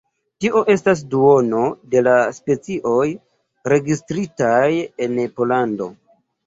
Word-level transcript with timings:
Tio 0.43 0.61
estas 0.73 1.03
duono 1.11 1.59
de 1.93 2.03
la 2.09 2.15
specioj 2.39 3.05
registritaj 3.77 4.67
en 5.09 5.25
Pollando. 5.39 5.95